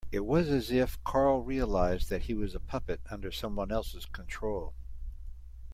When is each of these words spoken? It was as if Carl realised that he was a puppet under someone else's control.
It 0.11 0.25
was 0.25 0.49
as 0.49 0.71
if 0.71 0.97
Carl 1.03 1.43
realised 1.43 2.09
that 2.09 2.23
he 2.23 2.33
was 2.33 2.55
a 2.55 2.59
puppet 2.59 3.01
under 3.11 3.31
someone 3.31 3.71
else's 3.71 4.07
control. 4.07 4.73